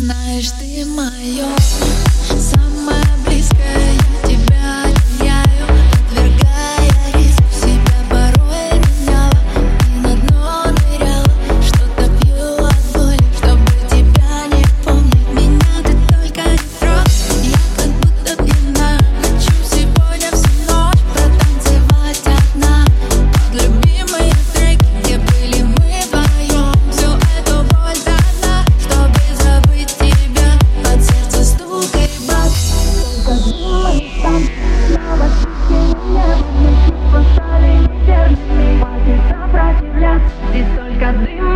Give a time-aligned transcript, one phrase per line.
[0.00, 1.44] Знаешь, ты мое
[41.09, 41.48] дым